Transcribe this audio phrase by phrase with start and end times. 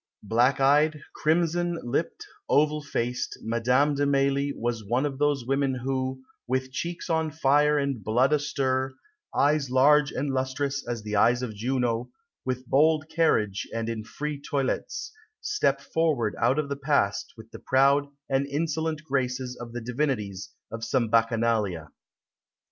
[0.23, 6.23] Black eyed, crimson lipped, oval faced, Madame de Mailly was one of those women who
[6.47, 8.95] "with cheeks on fire, and blood astir,
[9.35, 12.09] eyes large and lustrous as the eyes of Juno,
[12.43, 17.59] with bold carriage and in free toilettes, step forward out of the past with the
[17.59, 21.89] proud and insolent graces of the divinities of some Bacchanalia."